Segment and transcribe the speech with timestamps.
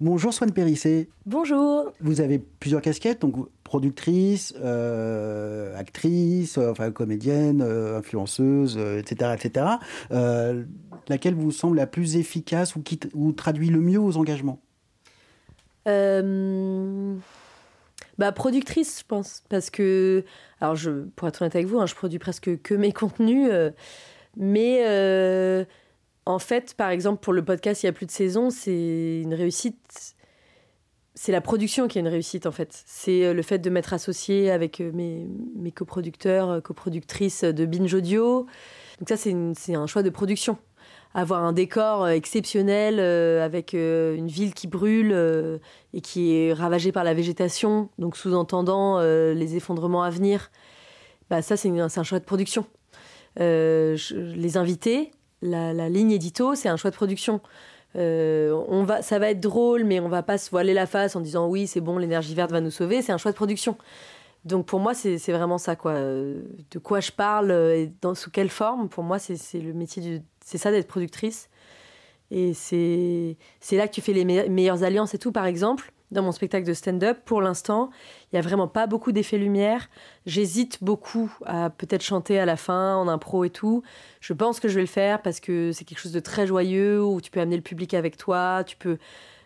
[0.00, 1.08] Bonjour Swan Périssé.
[1.26, 1.92] Bonjour.
[2.00, 9.66] Vous avez plusieurs casquettes, donc productrice, euh, actrice, euh, enfin comédienne, euh, influenceuse, etc., etc.
[11.08, 14.60] laquelle vous semble la plus efficace ou qui ou traduit le mieux vos engagements?
[18.18, 20.24] Bah, productrice, je pense, parce que,
[20.60, 23.50] alors je, pour être honnête avec vous, hein, je produis presque que mes contenus,
[24.36, 25.66] mais
[26.28, 29.32] en fait, par exemple, pour le podcast Il y a plus de saison, c'est une
[29.32, 30.14] réussite.
[31.14, 32.82] C'est la production qui est une réussite, en fait.
[32.86, 37.64] C'est euh, le fait de m'être associé avec euh, mes, mes coproducteurs, euh, coproductrices de
[37.64, 38.46] Binge Audio.
[38.98, 40.58] Donc ça, c'est un choix de production.
[41.14, 45.12] Avoir un décor exceptionnel avec une ville qui brûle
[45.94, 50.50] et qui est ravagée par la végétation, donc sous-entendant les effondrements à venir,
[51.30, 52.66] bah ça, c'est un choix de production.
[53.38, 57.40] les invités, la, ligne édito, c'est un choix de production.
[57.96, 61.16] Euh, on va, ça va être drôle, mais on va pas se voiler la face
[61.16, 63.02] en disant oui, c'est bon, l'énergie verte va nous sauver.
[63.02, 63.76] C'est un choix de production.
[64.44, 65.94] Donc pour moi, c'est vraiment ça, quoi.
[65.94, 68.88] De quoi je parle et dans, sous quelle forme.
[68.88, 71.50] Pour moi, c'est le métier c'est ça d'être productrice.
[72.30, 73.36] Et c'est
[73.72, 75.32] là que tu fais les meilleures alliances et tout.
[75.32, 77.18] Par exemple, dans mon spectacle de stand-up.
[77.24, 77.90] Pour l'instant,
[78.24, 79.88] il n'y a vraiment pas beaucoup d'effets lumière.
[80.26, 83.82] J'hésite beaucoup à peut-être chanter à la fin, en impro et tout.
[84.20, 87.02] Je pense que je vais le faire parce que c'est quelque chose de très joyeux
[87.02, 88.98] où tu peux amener le public avec toi, tu peux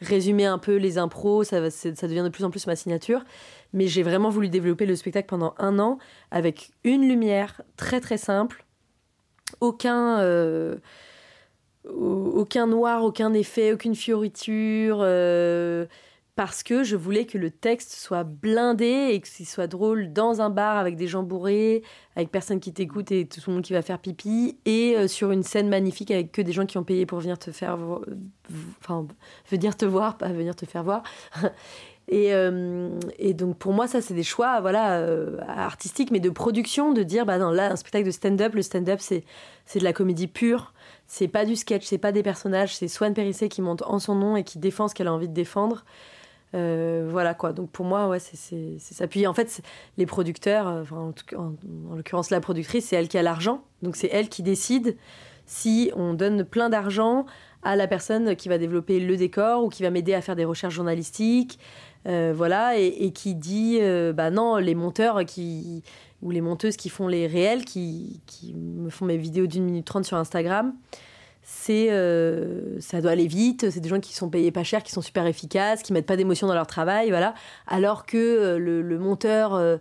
[0.00, 3.24] résumer un peu les impros, ça, devient de plus en plus ma signature.
[3.72, 5.98] Mais j'ai vraiment voulu développer le spectacle pendant un an
[6.30, 8.64] avec une lumière très très simple,
[9.60, 10.20] aucun.
[10.20, 10.76] Euh,
[11.88, 14.98] aucun noir, aucun effet, aucune fioriture.
[15.00, 15.86] Euh,
[16.36, 20.42] parce que je voulais que le texte soit blindé et que ce soit drôle dans
[20.42, 21.82] un bar avec des gens bourrés,
[22.14, 25.30] avec personne qui t'écoute et tout le monde qui va faire pipi, et euh, sur
[25.30, 27.78] une scène magnifique avec que des gens qui ont payé pour venir te faire,
[28.80, 29.06] enfin,
[29.50, 31.02] venir te voir, pas venir te faire voir.
[32.08, 36.30] Et, euh, et, donc pour moi, ça, c'est des choix voilà, euh, artistiques, mais de
[36.30, 39.24] production, de dire, bah non, là, un spectacle de stand-up, le stand-up, c'est,
[39.64, 40.72] c'est de la comédie pure.
[41.08, 44.14] C'est pas du sketch, c'est pas des personnages, c'est Swan Périssé qui monte en son
[44.14, 45.84] nom et qui défend ce qu'elle a envie de défendre.
[46.54, 47.52] Euh, voilà quoi.
[47.52, 49.06] Donc pour moi, ouais, c'est ça.
[49.06, 49.60] Puis en fait,
[49.98, 53.64] les producteurs, euh, en, en, l'occurrence la productrice, c'est elle qui a l'argent.
[53.82, 54.96] Donc c'est elle qui décide
[55.44, 57.26] si on donne plein d'argent
[57.62, 60.44] à la personne qui va développer le décor ou qui va m'aider à faire des
[60.44, 61.58] recherches journalistiques.
[62.06, 63.80] Euh, voilà, et, qui dit,
[64.14, 65.82] bah non, les monteurs qui,
[66.22, 69.84] ou les monteuses qui font les réels, qui, qui me font mes vidéos d'une minute
[69.84, 70.72] trente sur Instagram,
[71.48, 74.90] c'est euh, ça doit aller vite, c'est des gens qui sont payés pas cher, qui
[74.90, 77.34] sont super efficaces, qui mettent pas d'émotion dans leur travail, voilà.
[77.68, 79.76] Alors que euh, le, monteur euh,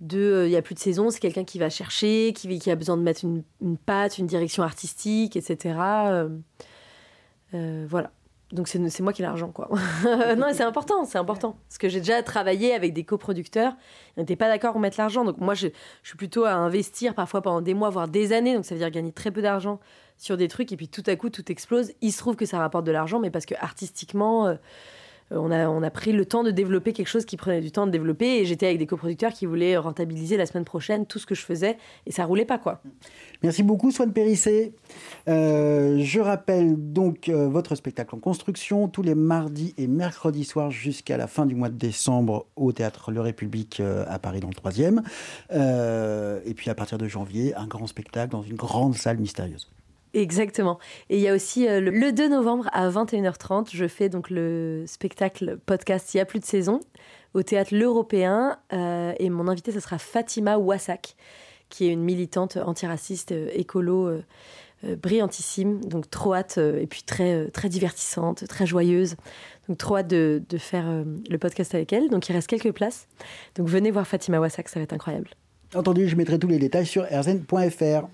[0.00, 2.98] de il y a plus de saison, c'est quelqu'un qui va chercher, qui, a besoin
[2.98, 5.76] de mettre une, une patte, une direction artistique, etc.
[7.52, 8.10] voilà.
[8.52, 9.70] Donc c'est moi qui ai l'argent, quoi.
[10.36, 11.56] non, c'est important, c'est important.
[11.68, 13.72] Parce que j'ai déjà travaillé avec des coproducteurs,
[14.16, 15.24] ils n'étaient pas d'accord pour mettre l'argent.
[15.24, 15.68] Donc moi, je,
[16.02, 18.54] je, suis plutôt à investir parfois pendant des mois, voire des années.
[18.54, 19.80] Donc ça veut dire gagner très peu d'argent
[20.18, 21.92] sur des trucs et puis tout à coup tout explose.
[22.02, 24.54] Il se trouve que ça rapporte de l'argent, mais parce que artistiquement, euh,
[25.34, 27.86] on, a, on a pris le temps de développer quelque chose qui prenait du temps
[27.86, 31.26] de développer et j'étais avec des coproducteurs qui voulaient rentabiliser la semaine prochaine tout ce
[31.26, 31.76] que je faisais
[32.06, 32.82] et ça roulait pas quoi.
[33.42, 34.74] Merci beaucoup Swan Périssé.
[35.28, 40.70] Euh, je rappelle donc euh, votre spectacle en construction tous les mardis et mercredis soirs
[40.70, 44.54] jusqu'à la fin du mois de décembre au théâtre Le République à Paris dans le
[44.54, 45.02] 3e.
[46.44, 49.68] et puis à partir de janvier, un grand spectacle dans une grande salle mystérieuse.
[50.14, 50.78] Exactement.
[51.08, 54.84] Et il y a aussi euh, le 2 novembre à 21h30, je fais donc le
[54.86, 56.80] spectacle podcast Il y a plus de saison
[57.34, 58.58] au théâtre L'Européen.
[58.72, 61.16] Euh, et mon invité, ce sera Fatima Wassak,
[61.70, 64.20] qui est une militante antiraciste, euh, écolo,
[65.00, 65.82] brillantissime.
[65.84, 69.16] Donc trop hâte, et puis très, très divertissante, très joyeuse.
[69.68, 72.10] Donc trop hâte de, de faire le podcast avec elle.
[72.10, 73.06] Donc il reste quelques places.
[73.54, 75.30] Donc venez voir Fatima Wassak, ça va être incroyable.
[75.74, 78.08] Entendu, je mettrai tous les détails sur rzn.fr.